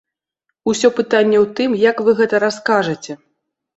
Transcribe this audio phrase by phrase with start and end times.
[0.71, 3.11] Усё пытанне ў тым, як вы гэта раскажаце.